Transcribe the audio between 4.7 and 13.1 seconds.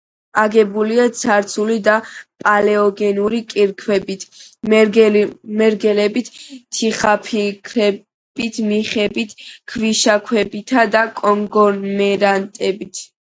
მერგელებით, თიხაფიქლებით, თიხებით, ქვიშაქვებითა და კონგლომერატებით.